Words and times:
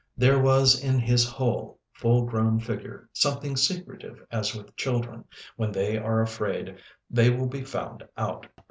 There 0.17 0.39
was 0.41 0.83
in 0.83 0.97
his 0.97 1.29
whole, 1.29 1.79
full 1.93 2.25
grown 2.25 2.59
figure 2.59 3.07
something 3.13 3.55
secretive 3.55 4.25
as 4.31 4.55
with 4.55 4.75
children, 4.75 5.25
when 5.57 5.71
they 5.71 5.95
are 5.95 6.23
afraid 6.23 6.75
they 7.07 7.29
will 7.29 7.47
be 7.47 7.63
found 7.63 8.07
out. 8.17 8.47